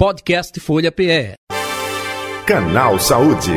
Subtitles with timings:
[0.00, 1.34] Podcast Folha PE.
[2.46, 3.52] Canal Saúde.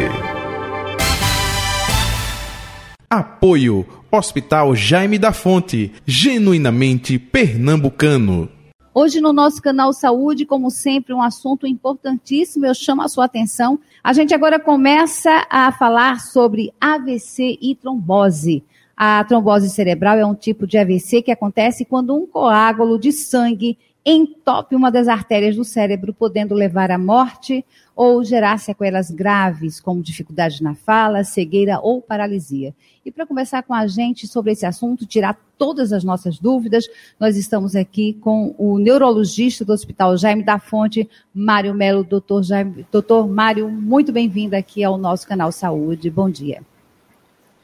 [3.10, 8.50] Apoio Hospital Jaime da Fonte, genuinamente pernambucano.
[8.94, 13.80] Hoje no nosso canal Saúde, como sempre, um assunto importantíssimo, eu chamo a sua atenção.
[14.04, 18.66] A gente agora começa a falar sobre AVC e trombose.
[18.98, 23.78] A trombose cerebral é um tipo de AVC que acontece quando um coágulo de sangue
[24.06, 27.66] entope uma das artérias do cérebro, podendo levar à morte
[27.96, 32.74] ou gerar sequelas graves, como dificuldade na fala, cegueira ou paralisia.
[33.06, 36.86] E para conversar com a gente sobre esse assunto, tirar todas as nossas dúvidas,
[37.20, 42.04] nós estamos aqui com o neurologista do Hospital Jaime da Fonte, Mário Melo.
[42.04, 46.10] Doutor, Jaime, doutor Mário, muito bem-vindo aqui ao nosso canal Saúde.
[46.10, 46.62] Bom dia.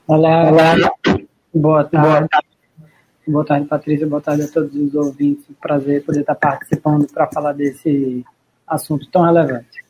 [0.08, 0.76] Olá, olá.
[1.54, 2.10] Boa tarde.
[2.10, 2.49] Boa tarde,
[3.68, 4.08] Patrícia.
[4.08, 5.46] Boa tarde a todos os ouvintes.
[5.62, 8.26] Prazer poder estar participando para falar desse
[8.68, 9.84] assunto tão relevante.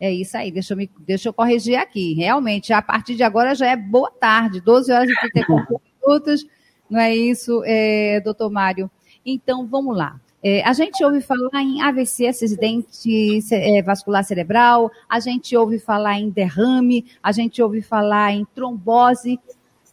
[0.00, 2.14] É isso aí, deixa eu, me, deixa eu corrigir aqui.
[2.14, 6.46] Realmente, a partir de agora já é boa tarde, 12 horas e 34 minutos,
[6.88, 8.88] não é isso, é, doutor Mário?
[9.26, 10.20] Então, vamos lá.
[10.40, 16.20] É, a gente ouve falar em AVC, acidente é, vascular cerebral, a gente ouve falar
[16.20, 19.40] em derrame, a gente ouve falar em trombose.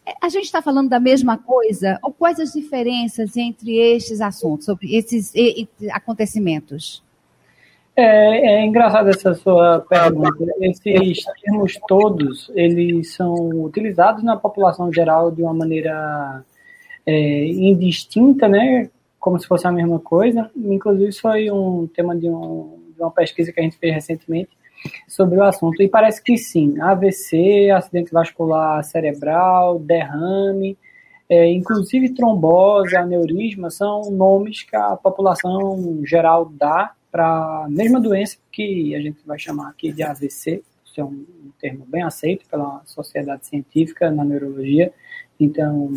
[0.06, 1.98] É, a gente está falando da mesma coisa?
[2.02, 5.32] Ou quais as diferenças entre estes assuntos, sobre esses
[5.90, 7.02] acontecimentos?
[7.96, 10.44] É, é engraçado essa sua pergunta.
[10.60, 13.34] Esses termos todos, eles são
[13.64, 16.44] utilizados na população geral de uma maneira
[17.04, 18.90] é, indistinta, né?
[19.18, 20.50] Como se fosse a mesma coisa.
[20.54, 24.50] Inclusive, isso foi um tema de, um, de uma pesquisa que a gente fez recentemente
[25.08, 25.82] sobre o assunto.
[25.82, 30.76] E parece que sim, AVC, acidente vascular cerebral, derrame,
[31.28, 38.36] é, inclusive trombose, aneurisma, são nomes que a população geral dá para a mesma doença
[38.52, 41.24] que a gente vai chamar aqui de AVC, isso é um
[41.60, 44.92] termo bem aceito pela sociedade científica na neurologia,
[45.38, 45.92] então,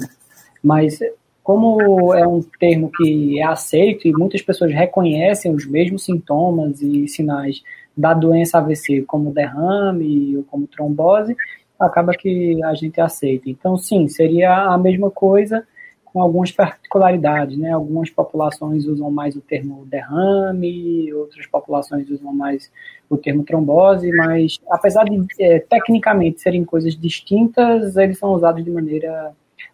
[0.64, 0.99] mas
[1.43, 7.08] como é um termo que é aceito e muitas pessoas reconhecem os mesmos sintomas e
[7.08, 7.64] sinais
[7.99, 11.36] da doença AVC, como derrame ou como trombose,
[11.77, 13.49] acaba que a gente aceita.
[13.49, 15.67] Então, sim, seria a mesma coisa,
[16.05, 17.71] com algumas particularidades, né?
[17.71, 22.71] Algumas populações usam mais o termo derrame, outras populações usam mais
[23.09, 28.71] o termo trombose, mas apesar de é, tecnicamente serem coisas distintas, eles são usados de
[28.71, 29.33] maneira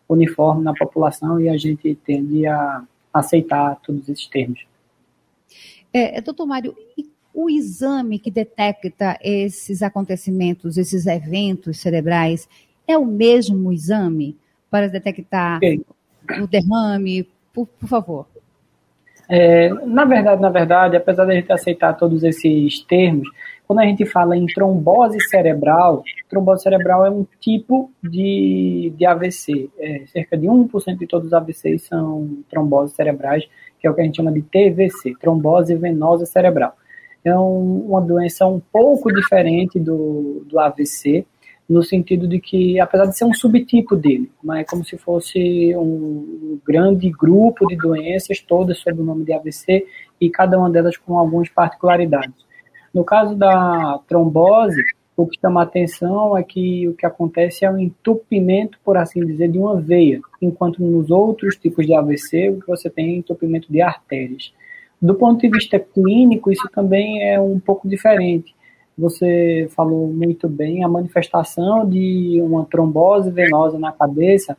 [0.10, 2.84] uniforme na população e a gente tende a
[3.14, 4.66] aceitar todos esses termos.
[5.94, 12.48] É, doutor Mário, e o exame que detecta esses acontecimentos, esses eventos cerebrais,
[12.88, 14.38] é o mesmo exame
[14.72, 15.80] para detectar okay
[16.42, 18.28] o derrame, por, por favor?
[19.30, 23.28] É, na verdade, na verdade, apesar de a gente aceitar todos esses termos,
[23.66, 29.70] quando a gente fala em trombose cerebral, trombose cerebral é um tipo de, de AVC.
[29.80, 33.44] É, cerca de 1% de todos os AVCs são tromboses cerebrais,
[33.80, 36.76] que é o que a gente chama de TVC, trombose venosa cerebral.
[37.26, 41.26] É um, uma doença um pouco diferente do, do AVC,
[41.68, 45.76] no sentido de que, apesar de ser um subtipo dele, mas é como se fosse
[45.76, 49.86] um grande grupo de doenças, todas sob o nome de AVC,
[50.22, 52.46] e cada uma delas com algumas particularidades.
[52.94, 54.82] No caso da trombose,
[55.18, 59.26] o que chama a atenção é que o que acontece é um entupimento, por assim
[59.26, 64.54] dizer, de uma veia, enquanto nos outros tipos de AVC você tem entupimento de artérias.
[65.06, 68.56] Do ponto de vista clínico, isso também é um pouco diferente.
[68.98, 74.58] Você falou muito bem, a manifestação de uma trombose venosa na cabeça,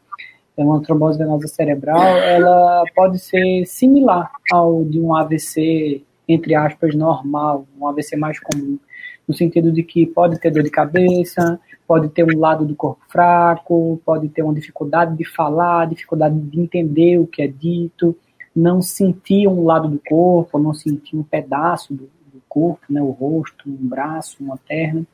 [0.56, 6.94] é uma trombose venosa cerebral, ela pode ser similar ao de um AVC, entre aspas,
[6.94, 8.78] normal, um AVC mais comum,
[9.26, 11.58] no sentido de que pode ter dor de cabeça,
[11.88, 16.60] pode ter um lado do corpo fraco, pode ter uma dificuldade de falar, dificuldade de
[16.60, 18.16] entender o que é dito,
[18.56, 22.08] não sentir um lado do corpo, não sentir um pedaço do,
[22.56, 25.04] corpo, né, o rosto, um braço, uma perna.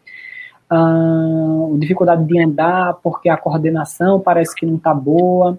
[0.70, 5.58] Uh, dificuldade de andar porque a coordenação parece que não está boa.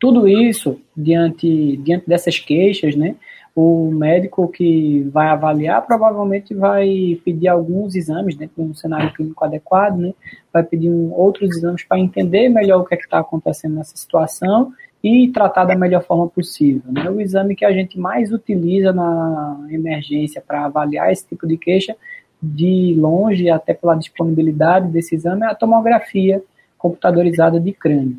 [0.00, 3.14] Tudo isso, diante, diante dessas queixas, né,
[3.54, 9.44] o médico que vai avaliar provavelmente vai pedir alguns exames dentro de um cenário clínico
[9.44, 10.14] adequado, né,
[10.50, 14.72] vai pedir um, outros exames para entender melhor o que é está acontecendo nessa situação
[15.02, 16.82] e tratar da melhor forma possível.
[16.92, 17.08] Né?
[17.10, 21.96] O exame que a gente mais utiliza na emergência para avaliar esse tipo de queixa,
[22.42, 26.42] de longe, até pela disponibilidade desse exame, é a tomografia
[26.78, 28.16] computadorizada de crânio.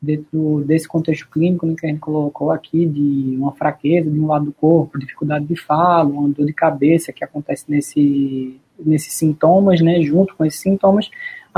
[0.00, 4.26] dentro desse contexto clínico né, que a gente colocou aqui, de uma fraqueza de um
[4.26, 9.80] lado do corpo, dificuldade de fala, uma dor de cabeça que acontece nesse, nesses sintomas,
[9.80, 11.10] né, junto com esses sintomas,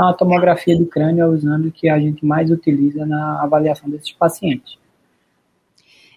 [0.09, 4.11] a tomografia do crânio é o exame que a gente mais utiliza na avaliação desses
[4.11, 4.79] pacientes.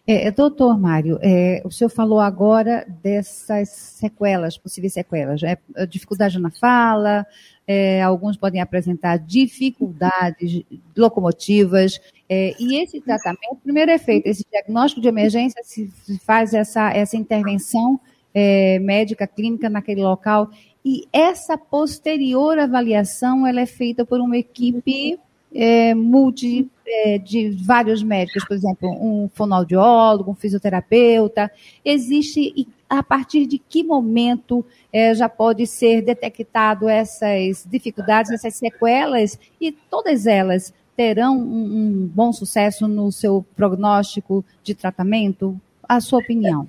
[0.06, 5.56] É, doutor Mário, é, o senhor falou agora dessas sequelas, possíveis sequelas, é,
[5.88, 7.26] dificuldade na fala,
[7.66, 10.62] é, alguns podem apresentar dificuldades
[10.94, 11.98] locomotivas,
[12.28, 17.16] é, e esse tratamento, primeiro é feito esse diagnóstico de emergência, se faz essa, essa
[17.16, 17.98] intervenção
[18.34, 20.50] é, médica, clínica naquele local,
[20.84, 25.18] e essa posterior avaliação, ela é feita por uma equipe
[25.54, 31.50] é, multi, é, de vários médicos, por exemplo, um fonoaudiólogo, um fisioterapeuta.
[31.82, 39.38] Existe, a partir de que momento é, já pode ser detectado essas dificuldades, essas sequelas,
[39.58, 45.58] e todas elas terão um, um bom sucesso no seu prognóstico de tratamento?
[45.88, 46.68] A sua opinião?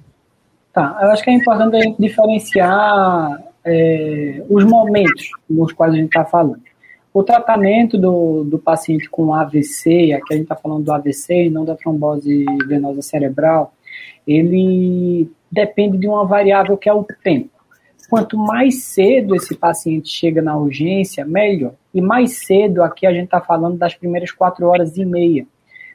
[0.72, 6.24] Tá, eu acho que é importante diferenciar é, os momentos nos quais a gente está
[6.24, 6.62] falando.
[7.14, 11.50] O tratamento do, do paciente com AVC, aqui a gente está falando do AVC e
[11.50, 13.74] não da trombose venosa cerebral,
[14.28, 17.50] ele depende de uma variável que é o tempo.
[18.10, 21.74] Quanto mais cedo esse paciente chega na urgência, melhor.
[21.94, 25.48] E mais cedo, aqui a gente está falando das primeiras quatro horas e meia.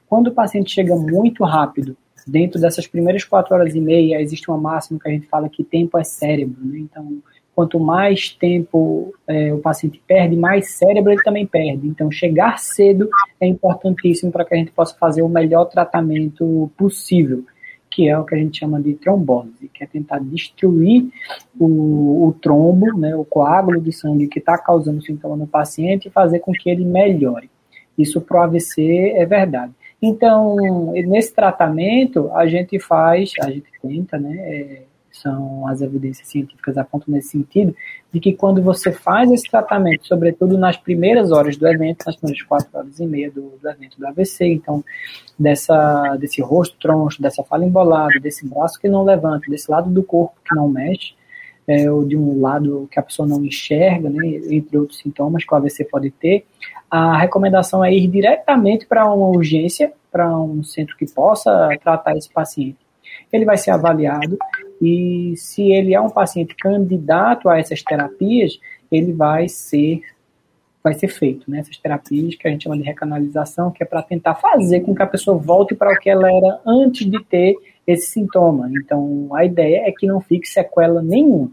[0.08, 1.96] Quando o paciente chega muito rápido,
[2.26, 5.62] dentro dessas primeiras quatro horas e meia, existe uma máxima que a gente fala que
[5.62, 6.64] tempo é cérebro.
[6.64, 6.78] Né?
[6.80, 7.18] Então,
[7.60, 11.86] quanto mais tempo é, o paciente perde, mais cérebro ele também perde.
[11.86, 13.06] Então, chegar cedo
[13.38, 17.44] é importantíssimo para que a gente possa fazer o melhor tratamento possível,
[17.90, 21.10] que é o que a gente chama de trombose, que é tentar destruir
[21.58, 26.10] o, o trombo, né, o coágulo de sangue que está causando sintoma no paciente e
[26.10, 27.50] fazer com que ele melhore.
[27.98, 29.74] Isso para o AVC é verdade.
[30.00, 30.56] Então,
[30.94, 37.14] nesse tratamento, a gente faz, a gente tenta, né, é, são as evidências científicas apontam
[37.14, 37.74] nesse sentido,
[38.12, 42.42] de que quando você faz esse tratamento, sobretudo nas primeiras horas do evento, nas primeiras
[42.42, 44.84] quatro horas e meia do, do evento do AVC, então,
[45.38, 50.02] dessa, desse rosto troncho, dessa fala embolada, desse braço que não levanta, desse lado do
[50.02, 51.14] corpo que não mexe,
[51.66, 55.54] é, ou de um lado que a pessoa não enxerga, né, entre outros sintomas que
[55.54, 56.44] o AVC pode ter,
[56.90, 62.28] a recomendação é ir diretamente para uma urgência, para um centro que possa tratar esse
[62.28, 62.79] paciente.
[63.32, 64.38] Ele vai ser avaliado
[64.80, 68.58] e se ele é um paciente candidato a essas terapias,
[68.90, 70.02] ele vai ser
[70.82, 71.58] vai ser feito, né?
[71.58, 75.02] Essas terapias que a gente chama de recanalização, que é para tentar fazer com que
[75.02, 77.54] a pessoa volte para o que ela era antes de ter
[77.86, 78.70] esse sintoma.
[78.72, 81.52] Então, a ideia é que não fique sequela nenhuma.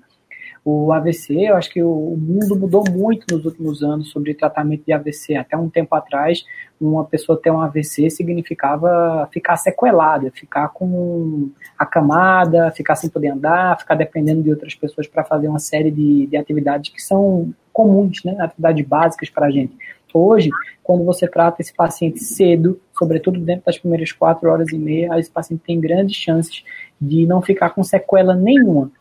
[0.69, 4.91] O AVC, eu acho que o mundo mudou muito nos últimos anos sobre tratamento de
[4.91, 5.33] AVC.
[5.35, 6.43] Até um tempo atrás,
[6.77, 11.49] uma pessoa ter um AVC significava ficar sequelada, ficar com
[11.79, 15.89] a camada, ficar sem poder andar, ficar dependendo de outras pessoas para fazer uma série
[15.89, 19.73] de, de atividades que são comuns, né, atividades básicas para a gente.
[20.13, 20.49] Hoje,
[20.83, 25.31] quando você trata esse paciente cedo, sobretudo dentro das primeiras quatro horas e meia, esse
[25.31, 26.65] paciente tem grandes chances
[26.99, 28.91] de não ficar com sequela nenhuma.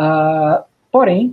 [0.00, 1.32] Uh, Porém,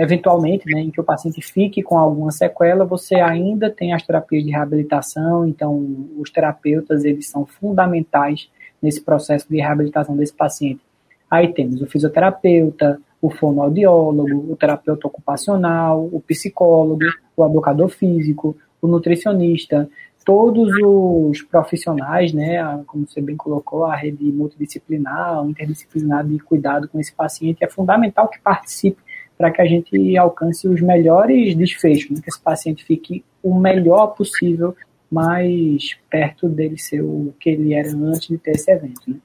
[0.00, 4.44] eventualmente, né, em que o paciente fique com alguma sequela, você ainda tem as terapias
[4.44, 8.48] de reabilitação, então os terapeutas eles são fundamentais
[8.80, 10.82] nesse processo de reabilitação desse paciente.
[11.28, 17.02] Aí temos o fisioterapeuta, o fonoaudiólogo, o terapeuta ocupacional, o psicólogo,
[17.36, 19.90] o educador físico, o nutricionista,
[20.24, 26.98] todos os profissionais, né, como você bem colocou, a rede multidisciplinar, interdisciplinar de cuidado com
[26.98, 29.02] esse paciente, é fundamental que participe
[29.36, 34.08] para que a gente alcance os melhores desfechos, né, que esse paciente fique o melhor
[34.08, 34.74] possível,
[35.10, 39.02] mais perto dele ser o que ele era antes de ter esse evento.
[39.10, 39.16] Né?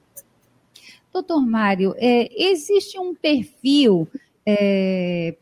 [1.14, 4.08] Doutor Mário, é, existe um perfil
[4.46, 5.36] é,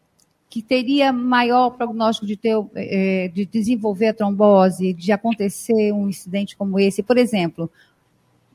[0.55, 6.55] que teria maior prognóstico de, ter, é, de desenvolver a trombose, de acontecer um incidente
[6.55, 7.03] como esse?
[7.03, 7.69] Por exemplo,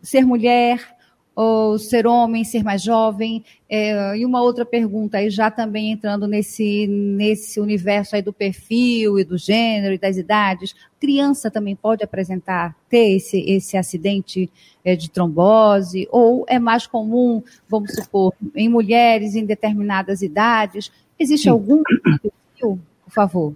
[0.00, 0.96] ser mulher
[1.36, 3.44] ou ser homem, ser mais jovem?
[3.68, 9.18] É, e uma outra pergunta aí, já também entrando nesse, nesse universo aí do perfil
[9.18, 14.50] e do gênero e das idades, criança também pode apresentar, ter esse, esse acidente
[14.82, 16.08] é, de trombose?
[16.10, 20.90] Ou é mais comum, vamos supor, em mulheres em determinadas idades?
[21.20, 23.54] Existe algum perfil, por favor?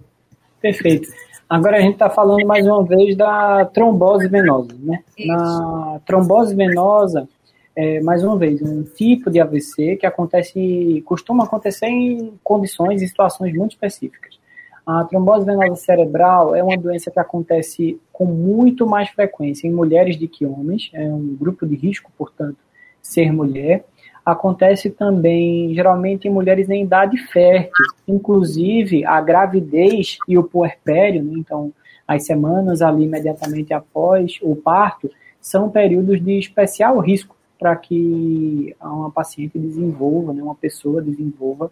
[0.61, 1.09] Perfeito.
[1.49, 5.03] Agora a gente está falando mais uma vez da trombose venosa, né?
[5.17, 5.27] Isso.
[5.27, 7.27] Na trombose venosa,
[7.75, 13.07] é, mais uma vez, um tipo de AVC que acontece, costuma acontecer em condições e
[13.07, 14.39] situações muito específicas.
[14.85, 20.17] A trombose venosa cerebral é uma doença que acontece com muito mais frequência em mulheres
[20.17, 22.57] do que homens, é um grupo de risco, portanto,
[23.01, 23.85] ser mulher.
[24.25, 31.33] Acontece também, geralmente, em mulheres em idade fértil, inclusive a gravidez e o puerpério, né?
[31.35, 31.71] então,
[32.07, 39.11] as semanas ali imediatamente após o parto, são períodos de especial risco para que uma
[39.11, 41.71] paciente desenvolva, né, uma pessoa desenvolva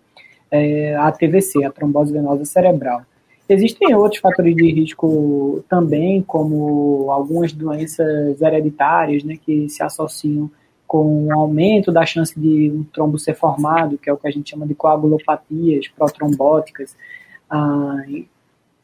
[0.50, 3.02] é, a TVC, a trombose venosa cerebral.
[3.50, 10.50] Existem outros fatores de risco também, como algumas doenças hereditárias, né, que se associam
[10.94, 14.32] com o aumento da chance de um trombo ser formado, que é o que a
[14.32, 16.96] gente chama de coagulopatias protrombóticas,
[17.50, 18.04] ah,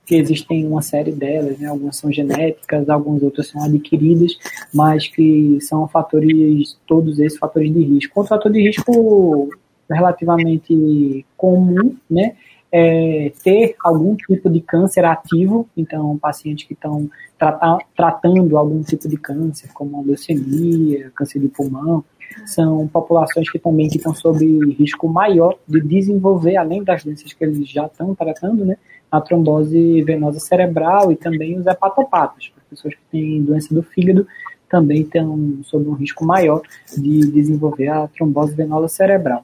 [0.07, 1.67] que existem uma série delas, né?
[1.67, 4.39] algumas são genéticas, algumas outras são adquiridas,
[4.73, 8.19] mas que são fatores, todos esses fatores de risco.
[8.19, 9.47] Outro fator de risco
[9.87, 12.35] relativamente comum, né,
[12.71, 19.07] é ter algum tipo de câncer ativo, então pacientes que estão trata tratando algum tipo
[19.07, 22.03] de câncer, como leucemia, câncer de pulmão,
[22.45, 27.43] são populações que também que estão sob risco maior de desenvolver, além das doenças que
[27.43, 28.77] eles já estão tratando, né,
[29.11, 34.27] a trombose venosa cerebral e também os hepatopatas, para pessoas que têm doença do fígado
[34.69, 36.61] também estão sob um risco maior
[36.95, 39.43] de desenvolver a trombose venosa cerebral.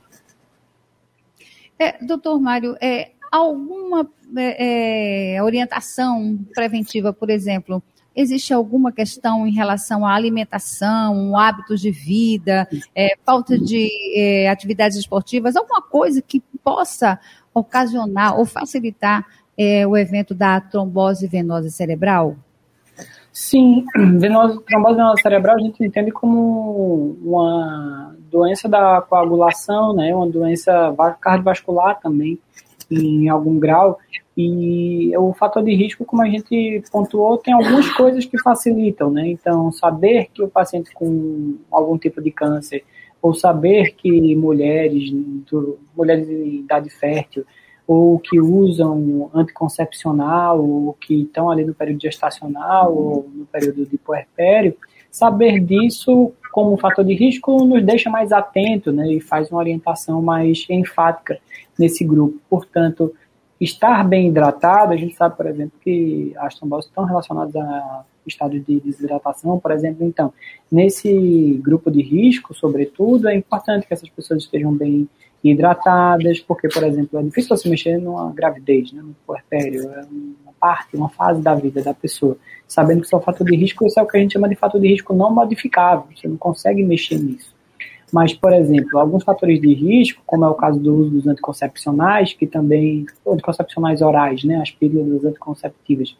[1.78, 7.82] É, doutor Mário, é, alguma é, é, orientação preventiva, por exemplo,
[8.16, 14.98] existe alguma questão em relação à alimentação, hábitos de vida, é, falta de é, atividades
[14.98, 17.20] esportivas, alguma coisa que possa
[17.54, 19.26] ocasionar ou facilitar
[19.58, 22.36] é, o evento da trombose venosa cerebral?
[23.32, 23.86] Sim,
[24.18, 30.96] venosa, trombose venosa cerebral a gente entende como uma doença da coagulação, né, uma doença
[31.20, 32.40] cardiovascular também,
[32.90, 33.98] em algum grau,
[34.38, 39.28] e o fator de risco, como a gente pontuou, tem algumas coisas que facilitam, né?
[39.28, 42.84] Então, saber que o paciente com algum tipo de câncer,
[43.22, 45.12] ou saber que mulheres,
[45.96, 47.46] mulheres em idade fértil,
[47.88, 53.98] ou que usam anticoncepcional, ou que estão ali no período gestacional, ou no período de
[53.98, 54.76] puerpério,
[55.16, 60.22] saber disso como fator de risco nos deixa mais atento né, e faz uma orientação
[60.22, 61.40] mais enfática
[61.80, 62.38] nesse grupo.
[62.50, 63.14] Portanto,
[63.60, 68.60] estar bem hidratado, a gente sabe, por exemplo, que as tromboses estão relacionadas a estado
[68.60, 70.06] de desidratação, por exemplo.
[70.06, 70.34] Então,
[70.70, 75.08] nesse grupo de risco, sobretudo, é importante que essas pessoas estejam bem
[75.42, 80.02] hidratadas, porque, por exemplo, é difícil você mexer numa gravidez, né, no puerpério, é
[80.44, 82.36] uma parte, uma fase da vida da pessoa.
[82.68, 84.50] Sabendo que isso é um fator de risco, isso é o que a gente chama
[84.50, 87.54] de fator de risco não modificável, você não consegue mexer nisso.
[88.12, 92.34] Mas, por exemplo, alguns fatores de risco, como é o caso do uso dos anticoncepcionais,
[92.34, 96.18] que também, anticoncepcionais orais, né, as pílulas anticonceptivas,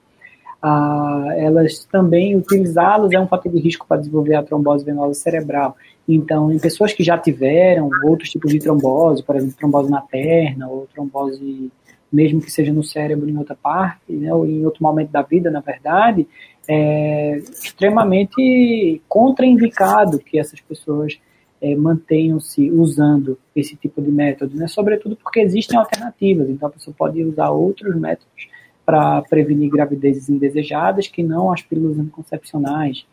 [0.62, 5.76] ah, elas também utilizá-las é um fator de risco para desenvolver a trombose venosa cerebral.
[6.08, 10.68] Então, em pessoas que já tiveram outros tipos de trombose, por exemplo, trombose na perna
[10.68, 11.72] ou trombose
[12.12, 15.50] mesmo que seja no cérebro em outra parte, né, ou em outro momento da vida,
[15.52, 16.28] na verdade,
[16.68, 21.20] é extremamente contraindicado que essas pessoas
[21.62, 26.96] é, mantenham-se usando esse tipo de método, né, sobretudo porque existem alternativas, então a pessoa
[26.98, 28.48] pode usar outros métodos
[28.86, 33.06] para prevenir gravidezes indesejadas que não as pílulas anticoncepcionais.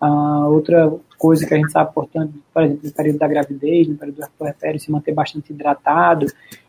[0.00, 3.96] Ah, outra coisa que a gente sabe, portanto, por exemplo, no período da gravidez, no
[3.96, 6.26] período do puerpério, se manter bastante hidratado.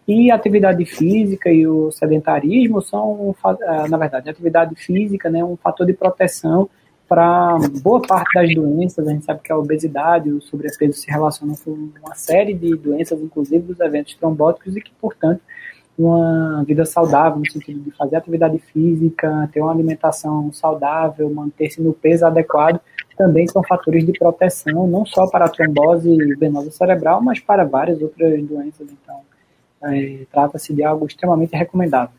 [0.08, 5.32] E a atividade física e o sedentarismo são, ah, na verdade, a atividade física é
[5.32, 6.70] né, um fator de proteção
[7.08, 9.08] para boa parte das doenças.
[9.08, 12.76] A gente sabe que a obesidade e o sobrepeso se relacionam com uma série de
[12.76, 15.42] doenças, inclusive dos eventos trombóticos, e que, portanto,
[15.98, 21.94] uma vida saudável, no sentido de fazer atividade física, ter uma alimentação saudável, manter-se no
[21.94, 22.80] peso adequado,
[23.16, 28.02] também são fatores de proteção, não só para a trombose venosa cerebral, mas para várias
[28.02, 28.88] outras doenças.
[28.92, 29.22] Então,
[29.84, 32.16] é, trata-se de algo extremamente recomendável.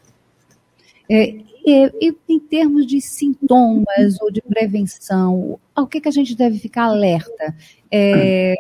[1.11, 1.35] É,
[1.65, 6.85] e, em termos de sintomas ou de prevenção, ao que, que a gente deve ficar
[6.85, 7.55] alerta?
[7.91, 8.57] É,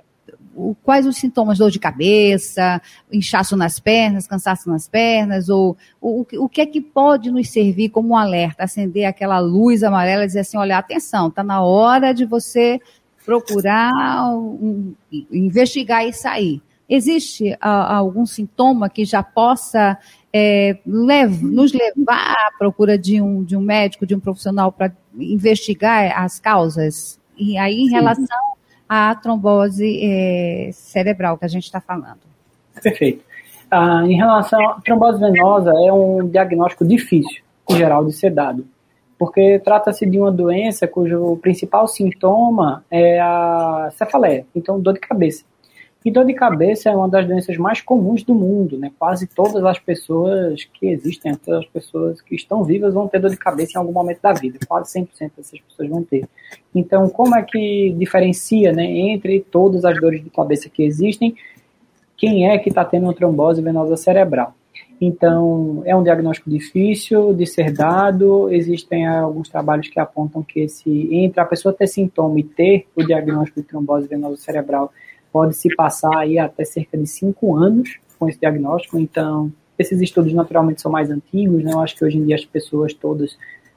[0.82, 1.59] quais os sintomas?
[1.59, 2.80] Dor de cabeça,
[3.11, 7.88] inchaço nas pernas, cansaço nas pernas, ou o, o que é que pode nos servir
[7.88, 12.12] como um alerta, acender aquela luz amarela e dizer assim, olha, atenção, está na hora
[12.12, 12.80] de você
[13.25, 13.90] procurar
[14.35, 14.94] um,
[15.30, 16.62] investigar e sair.
[16.88, 19.97] Existe a, algum sintoma que já possa
[20.32, 24.92] é, lev nos levar à procura de um, de um médico, de um profissional para
[25.14, 27.18] investigar as causas?
[27.38, 27.94] E aí, em Sim.
[27.94, 28.51] relação
[28.95, 32.21] a trombose é, cerebral que a gente está falando.
[32.83, 33.25] Perfeito.
[33.71, 38.67] Ah, em relação à trombose venosa, é um diagnóstico difícil, em geral, de ser dado,
[39.19, 45.43] porque trata-se de uma doença cujo principal sintoma é a cefaleia, então dor de cabeça.
[46.04, 48.90] E dor de cabeça é uma das doenças mais comuns do mundo, né?
[48.99, 53.30] Quase todas as pessoas que existem, todas as pessoas que estão vivas vão ter dor
[53.30, 54.59] de cabeça em algum momento da vida.
[54.66, 56.28] Quase 100% dessas pessoas vão ter.
[56.75, 61.37] Então, como é que diferencia, né, entre todas as dores de cabeça que existem,
[62.16, 64.54] quem é que está tendo uma trombose venosa cerebral?
[65.00, 68.49] Então, é um diagnóstico difícil de ser dado.
[68.52, 73.02] Existem alguns trabalhos que apontam que esse, entre a pessoa ter sintoma e ter o
[73.02, 74.92] diagnóstico de trombose venosa cerebral,
[75.33, 78.99] pode se passar aí até cerca de cinco anos com esse diagnóstico.
[78.99, 81.73] Então, esses estudos naturalmente são mais antigos, né?
[81.73, 83.37] Eu acho que hoje em dia as pessoas todas,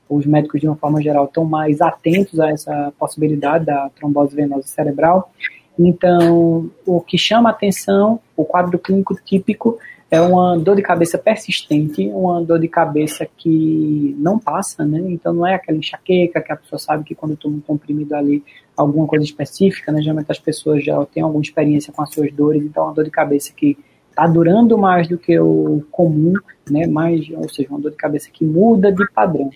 [0.10, 4.68] os médicos de uma forma geral, estão mais atentos a essa possibilidade da trombose venosa
[4.68, 5.32] cerebral.
[5.80, 9.78] Então, o que chama atenção, o quadro clínico típico
[10.16, 15.04] é uma dor de cabeça persistente, uma dor de cabeça que não passa, né?
[15.10, 18.42] Então não é aquela enxaqueca que a pessoa sabe que quando toma um comprimido ali,
[18.78, 20.02] alguma coisa específica, né?
[20.02, 23.04] Geralmente as pessoas já têm alguma experiência com as suas dores, então é uma dor
[23.04, 23.78] de cabeça que
[24.10, 26.34] está durando mais do que o comum,
[26.72, 26.88] né?
[26.88, 29.50] Mais, ou seja, uma dor de cabeça que muda de padrão.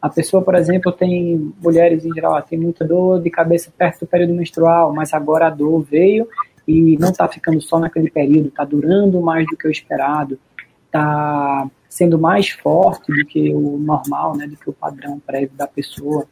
[0.00, 4.06] A pessoa, por exemplo, tem mulheres em geral, tem muita dor de cabeça perto do
[4.06, 6.28] período menstrual, mas agora a dor veio
[6.66, 10.38] e não está ficando só naquele período, está durando mais do que o esperado,
[10.86, 15.66] está sendo mais forte do que o normal, né, do que o padrão prévio da
[15.66, 16.26] pessoa.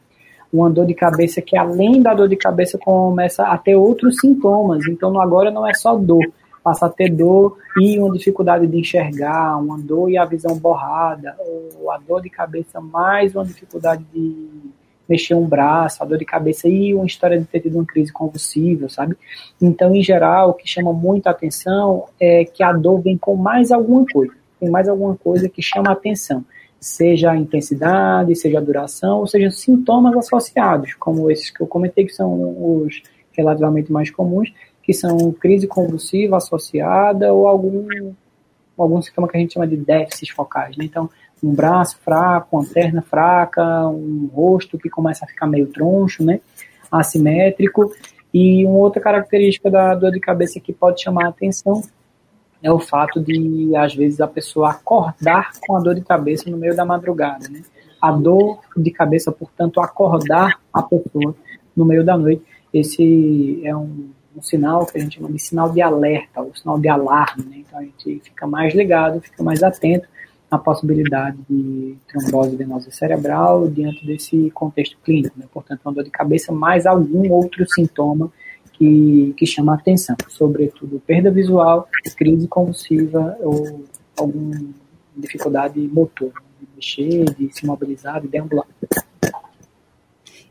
[0.51, 4.85] Uma dor de cabeça que, além da dor de cabeça, começa a ter outros sintomas.
[4.87, 6.23] Então, agora não é só dor,
[6.63, 11.35] passa a ter dor e uma dificuldade de enxergar, uma dor e a visão borrada,
[11.79, 14.47] ou a dor de cabeça mais uma dificuldade de
[15.13, 18.11] mexer um braço, a dor de cabeça e uma história de ter tido uma crise
[18.11, 19.15] convulsiva, sabe?
[19.61, 23.71] Então, em geral, o que chama muita atenção é que a dor vem com mais
[23.71, 26.43] alguma coisa, tem mais alguma coisa que chama atenção,
[26.79, 32.05] seja a intensidade, seja a duração, ou seja, sintomas associados, como esses que eu comentei,
[32.05, 32.31] que são
[32.75, 34.51] os relativamente mais comuns,
[34.81, 37.87] que são crise convulsiva associada ou algum,
[38.77, 40.85] algum sintoma que a gente chama de déficits focais, né?
[40.85, 41.09] Então,
[41.43, 46.39] um braço fraco, uma perna fraca, um rosto que começa a ficar meio troncho, né?
[46.89, 47.91] Assimétrico.
[48.33, 51.83] E uma outra característica da dor de cabeça que pode chamar a atenção
[52.61, 56.57] é o fato de, às vezes, a pessoa acordar com a dor de cabeça no
[56.57, 57.61] meio da madrugada, né?
[58.01, 61.35] A dor de cabeça, portanto, acordar a pessoa
[61.75, 62.41] no meio da noite.
[62.73, 66.79] Esse é um, um sinal que a gente chama de sinal de alerta, ou sinal
[66.79, 67.57] de alarme, né?
[67.59, 70.07] Então a gente fica mais ligado, fica mais atento
[70.55, 75.37] a possibilidade de trombose venosa cerebral diante desse contexto clínico.
[75.37, 75.45] Né?
[75.51, 78.31] Portanto, uma dor de cabeça mais algum outro sintoma
[78.73, 83.83] que, que chama a atenção, sobretudo perda visual, crise convulsiva ou
[84.17, 84.61] alguma
[85.17, 88.67] dificuldade motor, de mexer, de se mobilizar, de deambular.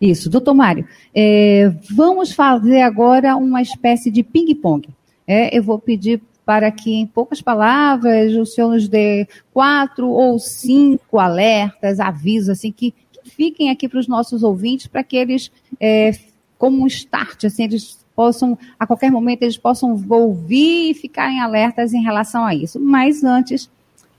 [0.01, 0.85] Isso, doutor Mário,
[1.15, 4.88] é, vamos fazer agora uma espécie de ping-pong.
[5.27, 10.38] É, eu vou pedir para que, em poucas palavras, o senhor nos dê quatro ou
[10.38, 15.50] cinco alertas, avisos, assim, que, que fiquem aqui para os nossos ouvintes, para que eles,
[15.81, 16.12] é,
[16.59, 21.92] como um start, assim, eles possam, a qualquer momento, eles possam ouvir e ficarem alertas
[21.92, 22.81] em relação a isso.
[22.81, 23.70] Mas antes,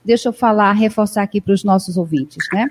[0.04, 2.70] deixa eu falar, reforçar aqui para os nossos ouvintes, né?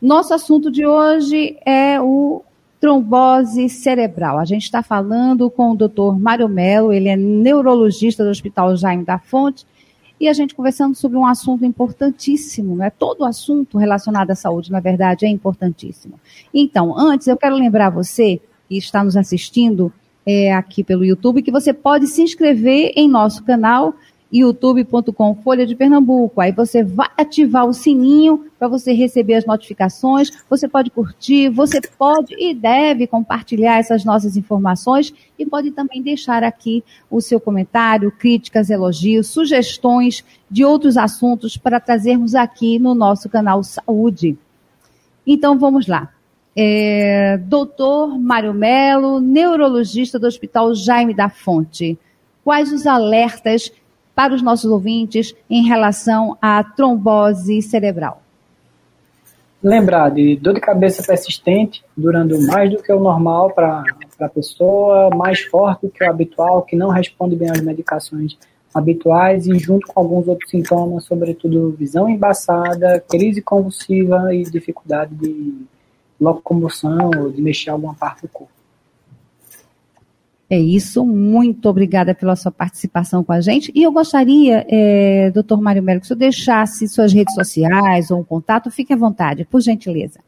[0.00, 2.42] Nosso assunto de hoje é o
[2.86, 4.38] trombose cerebral.
[4.38, 6.16] A gente está falando com o Dr.
[6.16, 9.66] Mário Melo, ele é neurologista do Hospital Jaime da Fonte,
[10.20, 12.88] e a gente conversando sobre um assunto importantíssimo, né?
[12.90, 16.14] Todo assunto relacionado à saúde, na verdade, é importantíssimo.
[16.54, 19.92] Então, antes, eu quero lembrar você que está nos assistindo
[20.24, 23.94] é, aqui pelo YouTube que você pode se inscrever em nosso canal
[24.32, 26.40] youtube.com Folha de Pernambuco.
[26.40, 30.30] Aí você vai ativar o sininho para você receber as notificações.
[30.48, 36.42] Você pode curtir, você pode e deve compartilhar essas nossas informações e pode também deixar
[36.42, 43.28] aqui o seu comentário, críticas, elogios, sugestões de outros assuntos para trazermos aqui no nosso
[43.28, 44.36] canal Saúde.
[45.26, 46.12] Então vamos lá.
[46.58, 51.98] É, doutor Mário Melo, neurologista do Hospital Jaime da Fonte.
[52.42, 53.70] Quais os alertas
[54.16, 58.22] para os nossos ouvintes em relação à trombose cerebral?
[59.62, 63.84] Lembrar de dor de cabeça persistente, durando mais do que o normal para
[64.20, 68.38] a pessoa, mais forte do que o habitual, que não responde bem às medicações
[68.74, 75.54] habituais e junto com alguns outros sintomas, sobretudo visão embaçada, crise convulsiva e dificuldade de
[76.18, 78.55] locomoção ou de mexer alguma parte do corpo.
[80.48, 83.72] É isso, muito obrigada pela sua participação com a gente.
[83.74, 88.20] E eu gostaria, é, doutor Mário Melo, que o senhor deixasse suas redes sociais ou
[88.20, 90.20] um contato, fique à vontade, por gentileza.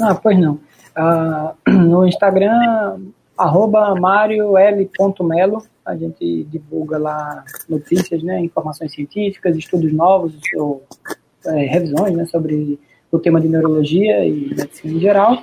[0.00, 0.58] Ah, pois não.
[0.96, 3.00] Ah, no Instagram,
[3.36, 10.82] arroba mariol.melo, a gente divulga lá notícias, né, informações científicas, estudos novos, ou,
[11.46, 12.78] é, revisões né, sobre
[13.10, 15.42] o tema de neurologia e medicina em geral,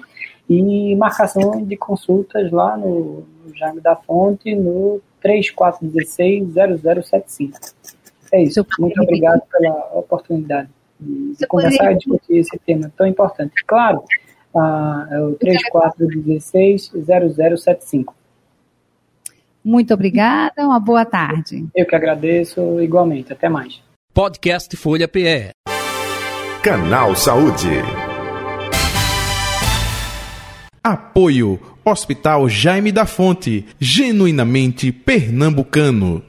[0.50, 7.74] e marcação de consultas lá no, no Jaime da Fonte, no 3416-0075.
[8.32, 8.64] É isso.
[8.80, 13.54] Muito obrigado pela oportunidade de, de conversar e discutir esse tema tão importante.
[13.66, 14.04] Claro,
[14.56, 18.14] ah, é o 3416-0075.
[19.64, 21.68] Muito obrigada, uma boa tarde.
[21.76, 23.32] Eu que agradeço igualmente.
[23.34, 23.84] Até mais.
[24.14, 25.52] Podcast Folha PE.
[26.64, 27.82] Canal Saúde.
[30.84, 36.22] Apoio Hospital Jaime da Fonte, genuinamente pernambucano.